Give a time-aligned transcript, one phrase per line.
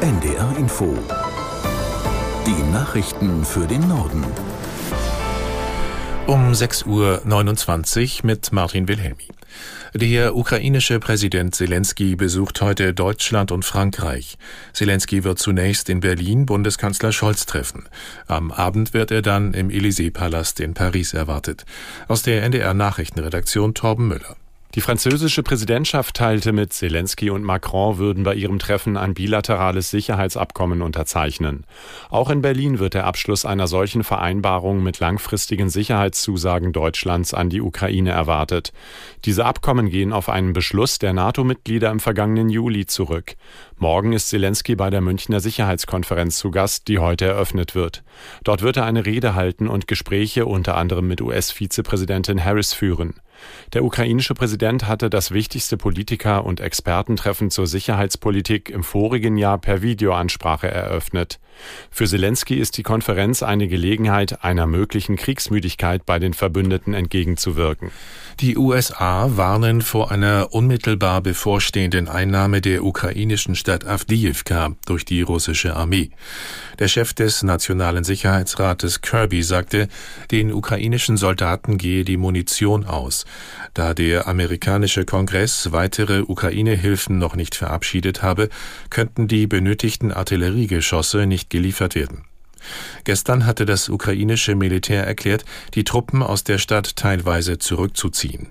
[0.00, 0.96] NDR Info.
[2.46, 4.24] Die Nachrichten für den Norden.
[6.26, 9.28] Um 6.29 Uhr mit Martin Wilhelmi.
[9.92, 14.38] Der ukrainische Präsident Zelensky besucht heute Deutschland und Frankreich.
[14.72, 17.86] Zelensky wird zunächst in Berlin Bundeskanzler Scholz treffen.
[18.26, 21.66] Am Abend wird er dann im Élysée-Palast in Paris erwartet.
[22.08, 24.36] Aus der NDR Nachrichtenredaktion Torben Müller.
[24.76, 30.80] Die französische Präsidentschaft teilte mit, Zelensky und Macron würden bei ihrem Treffen ein bilaterales Sicherheitsabkommen
[30.80, 31.66] unterzeichnen.
[32.08, 37.60] Auch in Berlin wird der Abschluss einer solchen Vereinbarung mit langfristigen Sicherheitszusagen Deutschlands an die
[37.60, 38.72] Ukraine erwartet.
[39.24, 43.34] Diese Abkommen gehen auf einen Beschluss der NATO-Mitglieder im vergangenen Juli zurück.
[43.76, 48.04] Morgen ist Zelensky bei der Münchner Sicherheitskonferenz zu Gast, die heute eröffnet wird.
[48.44, 53.14] Dort wird er eine Rede halten und Gespräche unter anderem mit US-Vizepräsidentin Harris führen.
[53.72, 59.82] Der ukrainische Präsident hatte das wichtigste Politiker- und Expertentreffen zur Sicherheitspolitik im vorigen Jahr per
[59.82, 61.38] Videoansprache eröffnet.
[61.90, 67.90] Für Zelensky ist die Konferenz eine Gelegenheit, einer möglichen Kriegsmüdigkeit bei den Verbündeten entgegenzuwirken.
[68.40, 75.76] Die USA warnen vor einer unmittelbar bevorstehenden Einnahme der ukrainischen Stadt Avdiivka durch die russische
[75.76, 76.10] Armee.
[76.78, 79.88] Der Chef des Nationalen Sicherheitsrates Kirby sagte,
[80.30, 83.26] den ukrainischen Soldaten gehe die Munition aus.
[83.74, 88.48] Da der amerikanische Kongress weitere Ukraine-Hilfen noch nicht verabschiedet habe,
[88.88, 92.24] könnten die benötigten Artilleriegeschosse nicht geliefert werden.
[93.04, 98.48] Gestern hatte das ukrainische Militär erklärt, die Truppen aus der Stadt teilweise zurückzuziehen.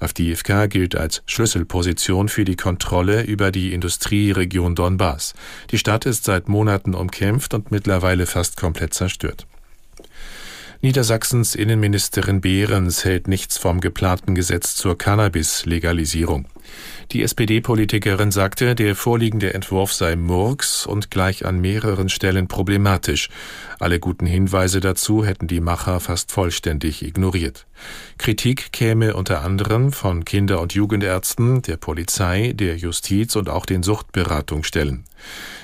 [0.00, 5.34] Avdiivka gilt als Schlüsselposition für die Kontrolle über die Industrieregion Donbass.
[5.70, 9.46] Die Stadt ist seit Monaten umkämpft und mittlerweile fast komplett zerstört.
[10.84, 16.48] Niedersachsens Innenministerin Behrens hält nichts vom geplanten Gesetz zur Cannabis-Legalisierung.
[17.12, 23.28] Die SPD-Politikerin sagte, der vorliegende Entwurf sei Murks und gleich an mehreren Stellen problematisch.
[23.78, 27.68] Alle guten Hinweise dazu hätten die Macher fast vollständig ignoriert.
[28.18, 33.84] Kritik käme unter anderem von Kinder- und Jugendärzten, der Polizei, der Justiz und auch den
[33.84, 35.04] Suchtberatungsstellen.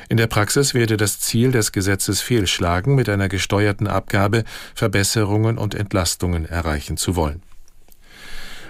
[0.08, 5.74] In der Praxis werde das Ziel des Gesetzes fehlschlagen, mit einer gesteuerten Abgabe Verbesserungen und
[5.74, 7.42] Entlastungen erreichen zu wollen.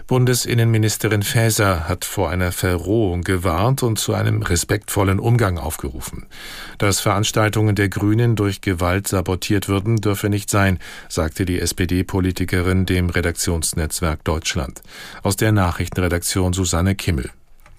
[0.08, 6.26] Bundesinnenministerin Faeser hat vor einer Verrohung gewarnt und zu einem respektvollen Umgang aufgerufen.
[6.78, 10.78] Dass Veranstaltungen der Grünen durch Gewalt sabotiert würden, dürfe nicht sein,
[11.10, 14.80] sagte die SPD-Politikerin dem Redaktionsnetzwerk Deutschland.
[15.22, 17.30] Aus der Nachrichtenredaktion Susanne Kimmel.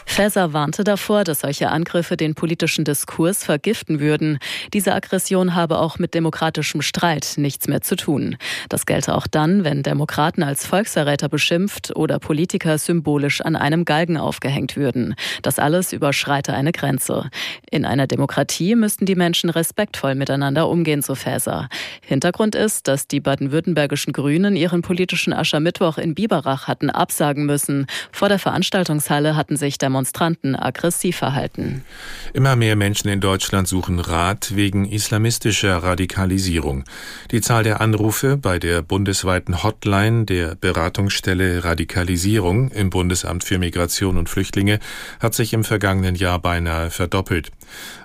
[0.09, 4.39] Faeser warnte davor, dass solche Angriffe den politischen Diskurs vergiften würden.
[4.73, 8.35] Diese Aggression habe auch mit demokratischem Streit nichts mehr zu tun.
[8.69, 14.17] Das gelte auch dann, wenn Demokraten als Volksverräter beschimpft oder Politiker symbolisch an einem Galgen
[14.17, 15.13] aufgehängt würden.
[15.43, 17.29] Das alles überschreite eine Grenze.
[17.69, 21.69] In einer Demokratie müssten die Menschen respektvoll miteinander umgehen, so Faeser.
[22.01, 27.85] Hintergrund ist, dass die baden-württembergischen Grünen ihren politischen Aschermittwoch in Biberach hatten absagen müssen.
[28.11, 31.83] Vor der Veranstaltungshalle hatten sich Demonstranten Demonstranten aggressiv verhalten.
[32.31, 36.85] Immer mehr Menschen in Deutschland suchen Rat wegen islamistischer Radikalisierung.
[37.31, 44.17] Die Zahl der Anrufe bei der bundesweiten Hotline der Beratungsstelle Radikalisierung im Bundesamt für Migration
[44.17, 44.79] und Flüchtlinge
[45.19, 47.51] hat sich im vergangenen Jahr beinahe verdoppelt.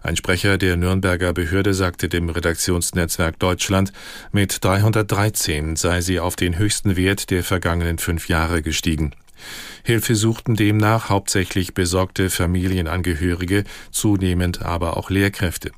[0.03, 3.93] Ein Sprecher der Nürnberger Behörde sagte dem Redaktionsnetzwerk Deutschland,
[4.33, 9.15] mit 313 sei sie auf den höchsten Wert der vergangenen fünf Jahre gestiegen.
[9.83, 15.73] Hilfe suchten demnach hauptsächlich besorgte Familienangehörige, zunehmend aber auch Lehrkräfte.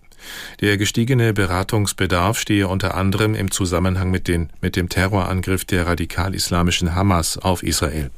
[0.61, 6.95] Der gestiegene Beratungsbedarf stehe unter anderem im Zusammenhang mit, den, mit dem Terrorangriff der radikal-islamischen
[6.95, 8.11] Hamas auf Israel.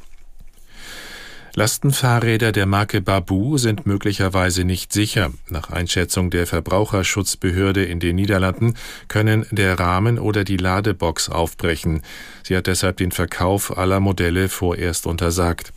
[1.55, 5.33] Lastenfahrräder der Marke Babu sind möglicherweise nicht sicher.
[5.49, 8.75] Nach Einschätzung der Verbraucherschutzbehörde in den Niederlanden
[9.09, 12.03] können der Rahmen oder die Ladebox aufbrechen.
[12.43, 15.73] Sie hat deshalb den Verkauf aller Modelle vorerst untersagt.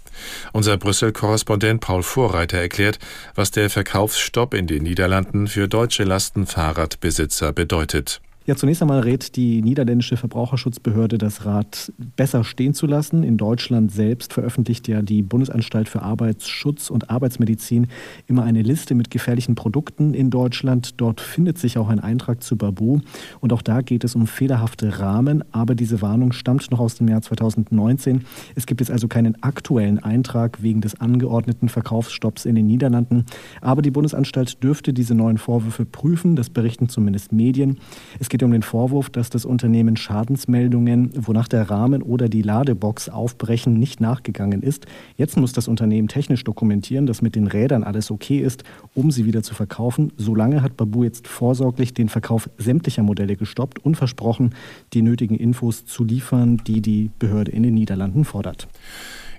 [0.52, 3.00] Unser Brüssel-Korrespondent Paul Vorreiter erklärt,
[3.34, 8.22] was der Verkaufsstopp in den Niederlanden für deutsche Lastenfahrradbesitzer bedeutet.
[8.48, 13.22] Ja, zunächst einmal rät die niederländische Verbraucherschutzbehörde das Rad besser stehen zu lassen.
[13.22, 17.86] In Deutschland selbst veröffentlicht ja die Bundesanstalt für Arbeitsschutz und Arbeitsmedizin
[18.26, 21.00] immer eine Liste mit gefährlichen Produkten in Deutschland.
[21.00, 23.02] Dort findet sich auch ein Eintrag zu Babu.
[23.42, 25.44] Und auch da geht es um fehlerhafte Rahmen.
[25.52, 28.26] Aber diese Warnung stammt noch aus dem Jahr 2019.
[28.56, 33.28] Es gibt jetzt also keinen aktuellen Eintrag wegen des angeordneten Verkaufsstopps in den Niederlanden.
[33.62, 36.36] Aber die Bundesanstalt dürfte diese neuen Vorwürfe prüfen.
[36.36, 37.78] Das berichten zumindest Medien.
[38.20, 43.10] Es geht um den Vorwurf, dass das Unternehmen Schadensmeldungen, wonach der Rahmen oder die Ladebox
[43.10, 44.86] aufbrechen, nicht nachgegangen ist.
[45.18, 48.64] Jetzt muss das Unternehmen technisch dokumentieren, dass mit den Rädern alles okay ist,
[48.96, 50.14] um sie wieder zu verkaufen.
[50.16, 54.56] Solange hat Babu jetzt vorsorglich den Verkauf sämtlicher Modelle gestoppt und versprochen,
[54.94, 58.70] die nötigen Infos zu liefern, die die Behörde in den Niederlanden fordert.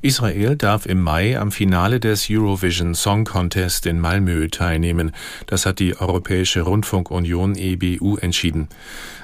[0.03, 5.13] Israel darf im Mai am Finale des Eurovision Song Contest in Malmö teilnehmen.
[5.47, 8.69] Das hat die Europäische Rundfunkunion EBU entschieden.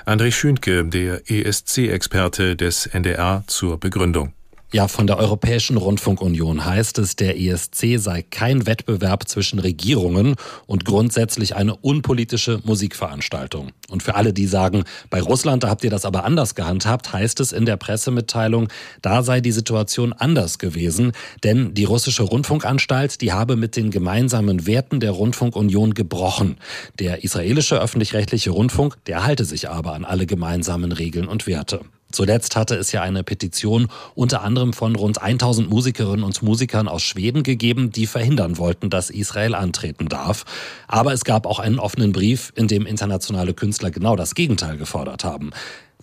[0.06, 4.32] André Schünke, der ESC-Experte des NDR zur Begründung.
[4.70, 10.35] Ja, von der Europäischen Rundfunkunion heißt es, der ESC sei kein Wettbewerb zwischen Regierungen
[10.67, 13.70] und grundsätzlich eine unpolitische Musikveranstaltung.
[13.88, 17.41] Und für alle, die sagen, bei Russland, da habt ihr das aber anders gehandhabt, heißt
[17.41, 18.69] es in der Pressemitteilung,
[19.00, 21.12] da sei die Situation anders gewesen,
[21.44, 26.59] denn die russische Rundfunkanstalt, die habe mit den gemeinsamen Werten der Rundfunkunion gebrochen.
[26.99, 31.81] Der israelische öffentlich-rechtliche Rundfunk, der halte sich aber an alle gemeinsamen Regeln und Werte.
[32.10, 37.02] Zuletzt hatte es ja eine Petition unter anderem von rund 1000 Musikerinnen und Musikern aus
[37.02, 40.44] Schweden gegeben, die verhindern wollten, dass Israel antreten darf.
[40.87, 45.25] Aber es gab auch einen offenen Brief, in dem internationale Künstler genau das Gegenteil gefordert
[45.25, 45.50] haben.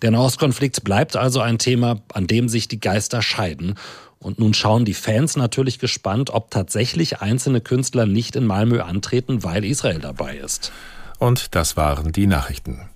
[0.02, 3.74] Der Nahostkonflikt bleibt also ein Thema, an dem sich die Geister scheiden.
[4.18, 9.42] Und nun schauen die Fans natürlich gespannt, ob tatsächlich einzelne Künstler nicht in Malmö antreten,
[9.42, 10.70] weil Israel dabei ist.
[11.18, 12.88] Und das waren die Nachrichten.